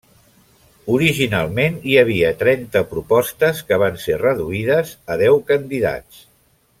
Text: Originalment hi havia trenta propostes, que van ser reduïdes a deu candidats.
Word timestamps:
Originalment 0.93 1.75
hi 1.91 1.99
havia 2.03 2.31
trenta 2.41 2.83
propostes, 2.95 3.61
que 3.69 3.79
van 3.87 4.01
ser 4.07 4.17
reduïdes 4.23 4.95
a 5.17 5.23
deu 5.25 5.39
candidats. 5.53 6.25